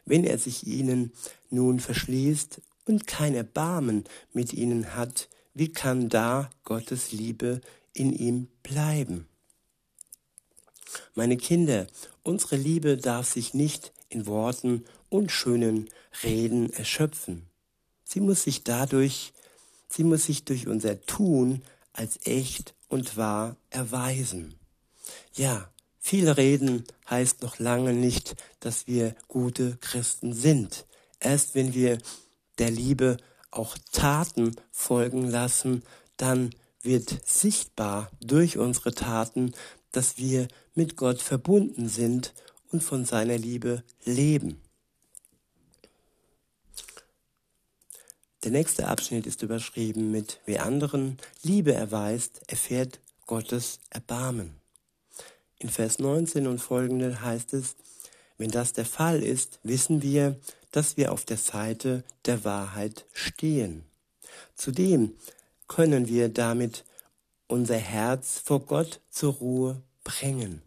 Wenn 0.05 0.25
er 0.25 0.39
sich 0.39 0.67
ihnen 0.67 1.13
nun 1.51 1.81
verschließt 1.81 2.61
und 2.87 3.07
kein 3.07 3.35
Erbarmen 3.35 4.05
mit 4.33 4.53
ihnen 4.53 4.95
hat, 4.95 5.29
wie 5.55 5.69
kann 5.69 6.09
da 6.09 6.51
Gottes 6.65 7.13
Liebe 7.13 7.61
in 7.93 8.13
ihm 8.13 8.49
bleiben? 8.63 9.27
Meine 11.15 11.37
Kinder, 11.37 11.87
unsere 12.23 12.57
Liebe 12.57 12.97
darf 12.97 13.33
sich 13.33 13.55
nicht 13.55 13.93
in 14.09 14.27
Worten 14.27 14.85
und 15.09 15.31
schönen 15.31 15.89
Reden 16.23 16.73
erschöpfen. 16.73 17.47
Sie 18.05 18.21
muss 18.21 18.43
sich 18.43 18.65
dadurch, 18.65 19.33
sie 19.89 20.05
muss 20.05 20.25
sich 20.25 20.45
durch 20.45 20.67
unser 20.67 21.01
Tun 21.03 21.63
als 21.93 22.19
echt 22.25 22.75
und 22.89 23.17
wahr 23.17 23.57
erweisen. 23.71 24.55
Ja, 25.35 25.71
viel 26.05 26.29
reden 26.29 26.85
heißt 27.09 27.43
noch 27.43 27.61
lange 27.61 27.93
nicht, 27.93 28.35
dass 28.59 28.89
wir 28.89 29.15
gute 29.29 29.77
Christen 29.81 30.35
sind. 30.35 30.85
Erst 31.21 31.55
wenn 31.55 31.75
wir 31.75 31.99
der 32.59 32.73
Liebe 32.73 33.19
auch 33.53 33.79
Taten 33.93 34.57
folgen 34.73 35.31
lassen, 35.31 35.85
dann 36.17 36.51
wird 36.83 37.21
sichtbar 37.25 38.11
durch 38.21 38.59
unsere 38.59 38.93
Taten, 38.93 39.55
dass 39.93 40.19
wir 40.19 40.49
mit 40.75 40.97
Gott 40.97 41.23
verbunden 41.23 41.89
sind 41.89 42.35
und 42.73 42.83
von 42.83 43.05
seiner 43.05 43.39
Liebe 43.39 43.85
leben. 44.05 44.61
Der 48.43 48.51
nächste 48.51 48.89
Abschnitt 48.89 49.27
ist 49.29 49.43
überschrieben 49.43 50.11
mit 50.11 50.41
Wer 50.47 50.67
anderen 50.67 51.19
Liebe 51.45 51.73
erweist, 51.73 52.41
erfährt 52.49 52.99
Gottes 53.27 53.79
Erbarmen. 53.91 54.62
In 55.63 55.69
Vers 55.69 56.01
19 56.01 56.49
und 56.49 56.59
folgende 56.59 57.23
heißt 57.23 57.55
es, 57.55 57.77
wenn 58.37 58.51
das 58.51 58.73
der 58.73 58.85
Fall 58.85 59.23
ist, 59.23 59.61
wissen 59.63 60.03
wir, 60.03 60.37
dass 60.73 60.97
wir 60.97 61.13
auf 61.13 61.25
der 61.25 61.37
Seite 61.37 62.03
der 62.25 62.45
Wahrheit 62.45 63.05
stehen. 63.13 63.85
Zudem 64.57 65.15
können 65.69 66.09
wir 66.09 66.29
damit 66.31 66.85
unser 67.47 67.77
Herz 67.77 68.43
vor 68.45 68.67
Gott 68.67 69.01
zur 69.09 69.35
Ruhe 69.35 69.83
bringen. 70.03 70.63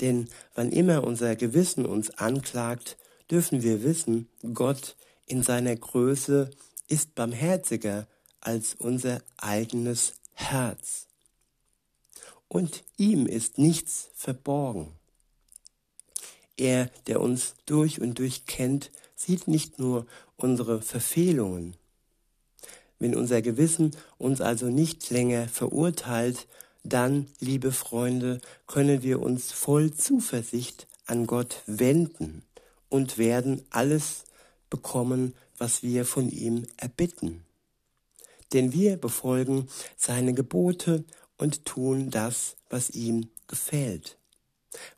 Denn 0.00 0.28
wann 0.56 0.72
immer 0.72 1.04
unser 1.04 1.36
Gewissen 1.36 1.86
uns 1.86 2.10
anklagt, 2.10 2.96
dürfen 3.30 3.62
wir 3.62 3.84
wissen, 3.84 4.28
Gott 4.52 4.96
in 5.26 5.44
seiner 5.44 5.76
Größe 5.76 6.50
ist 6.88 7.14
barmherziger 7.14 8.08
als 8.40 8.74
unser 8.74 9.22
eigenes 9.36 10.14
Herz. 10.34 11.06
Und 12.52 12.84
ihm 12.98 13.26
ist 13.26 13.56
nichts 13.56 14.10
verborgen. 14.14 14.92
Er, 16.58 16.90
der 17.06 17.22
uns 17.22 17.54
durch 17.64 17.98
und 17.98 18.18
durch 18.18 18.44
kennt, 18.44 18.90
sieht 19.16 19.48
nicht 19.48 19.78
nur 19.78 20.04
unsere 20.36 20.82
Verfehlungen. 20.82 21.78
Wenn 22.98 23.16
unser 23.16 23.40
Gewissen 23.40 23.96
uns 24.18 24.42
also 24.42 24.66
nicht 24.66 25.08
länger 25.08 25.48
verurteilt, 25.48 26.46
dann, 26.84 27.26
liebe 27.40 27.72
Freunde, 27.72 28.38
können 28.66 29.02
wir 29.02 29.22
uns 29.22 29.50
voll 29.50 29.94
Zuversicht 29.94 30.86
an 31.06 31.26
Gott 31.26 31.62
wenden 31.64 32.42
und 32.90 33.16
werden 33.16 33.64
alles 33.70 34.24
bekommen, 34.68 35.32
was 35.56 35.82
wir 35.82 36.04
von 36.04 36.28
ihm 36.28 36.66
erbitten. 36.76 37.46
Denn 38.52 38.74
wir 38.74 38.98
befolgen 38.98 39.68
seine 39.96 40.34
Gebote 40.34 41.04
und 41.42 41.64
tun 41.64 42.08
das, 42.10 42.54
was 42.70 42.90
ihm 42.90 43.28
gefällt. 43.48 44.16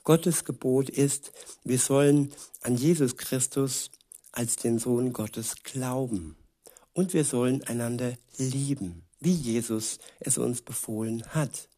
Gottes 0.05 0.45
Gebot 0.45 0.91
ist, 0.91 1.33
wir 1.65 1.79
sollen 1.79 2.35
an 2.61 2.77
Jesus 2.77 3.17
Christus 3.17 3.91
als 4.31 4.57
den 4.57 4.79
Sohn 4.79 5.15
Gottes 5.15 5.63
glauben 5.63 6.37
und 6.93 7.15
wir 7.15 7.25
sollen 7.25 7.65
einander 7.65 8.19
lieben, 8.37 9.05
wie 9.21 9.33
Jesus 9.33 9.99
es 10.21 10.37
uns 10.37 10.61
befohlen 10.61 11.25
hat. 11.29 11.71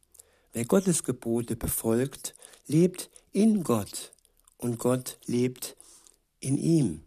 Wer 0.53 0.65
Gottes 0.65 1.05
Gebote 1.05 1.55
befolgt, 1.55 2.35
lebt 2.67 3.09
in 3.33 3.63
Gott 3.63 4.13
und 4.59 4.81
Gott 4.81 5.19
lebt 5.27 5.77
in 6.41 6.59
ihm. 6.59 7.05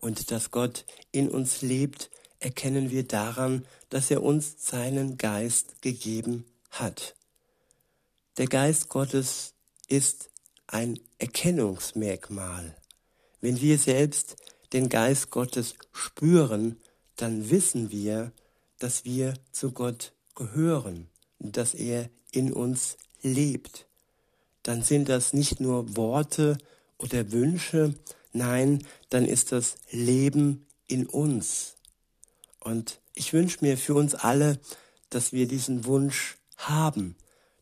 Und 0.00 0.30
dass 0.30 0.50
Gott 0.50 0.84
in 1.12 1.30
uns 1.30 1.62
lebt, 1.62 2.10
erkennen 2.42 2.90
wir 2.90 3.04
daran, 3.04 3.66
dass 3.88 4.10
er 4.10 4.22
uns 4.22 4.54
seinen 4.58 5.16
Geist 5.18 5.80
gegeben 5.82 6.44
hat. 6.70 7.14
Der 8.38 8.46
Geist 8.46 8.88
Gottes 8.88 9.54
ist 9.88 10.30
ein 10.66 10.98
Erkennungsmerkmal. 11.18 12.76
Wenn 13.40 13.60
wir 13.60 13.78
selbst 13.78 14.36
den 14.72 14.88
Geist 14.88 15.30
Gottes 15.30 15.74
spüren, 15.92 16.80
dann 17.16 17.50
wissen 17.50 17.90
wir, 17.90 18.32
dass 18.78 19.04
wir 19.04 19.34
zu 19.52 19.72
Gott 19.72 20.12
gehören, 20.34 21.08
dass 21.38 21.74
er 21.74 22.08
in 22.30 22.52
uns 22.52 22.96
lebt. 23.22 23.86
Dann 24.62 24.82
sind 24.82 25.08
das 25.08 25.32
nicht 25.32 25.60
nur 25.60 25.96
Worte 25.96 26.56
oder 26.98 27.32
Wünsche, 27.32 27.94
nein, 28.32 28.86
dann 29.10 29.26
ist 29.26 29.52
das 29.52 29.76
Leben 29.90 30.66
in 30.86 31.06
uns. 31.06 31.74
Und 32.62 33.00
ich 33.14 33.32
wünsche 33.32 33.58
mir 33.60 33.76
für 33.76 33.94
uns 33.94 34.14
alle, 34.14 34.60
dass 35.10 35.32
wir 35.32 35.48
diesen 35.48 35.84
Wunsch 35.84 36.36
haben, 36.56 37.16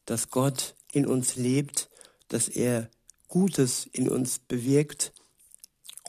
dass 0.04 0.30
Gott 0.30 0.74
in 0.92 1.06
uns 1.06 1.36
lebt, 1.36 1.88
dass 2.28 2.48
er 2.48 2.90
Gutes 3.28 3.86
in 3.92 4.08
uns 4.08 4.38
bewirkt 4.38 5.12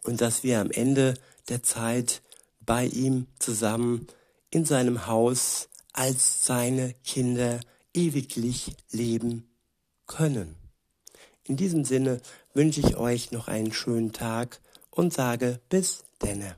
und 0.03 0.21
dass 0.21 0.43
wir 0.43 0.59
am 0.59 0.71
Ende 0.71 1.13
der 1.47 1.63
Zeit 1.63 2.21
bei 2.59 2.85
ihm 2.85 3.27
zusammen 3.39 4.07
in 4.49 4.65
seinem 4.65 5.07
Haus 5.07 5.69
als 5.93 6.45
seine 6.45 6.93
Kinder 7.03 7.59
ewiglich 7.93 8.75
leben 8.91 9.49
können. 10.05 10.55
In 11.43 11.57
diesem 11.57 11.85
Sinne 11.85 12.21
wünsche 12.53 12.81
ich 12.81 12.97
euch 12.97 13.31
noch 13.31 13.47
einen 13.47 13.71
schönen 13.71 14.11
Tag 14.11 14.59
und 14.89 15.13
sage 15.13 15.59
bis 15.69 16.03
denne. 16.21 16.55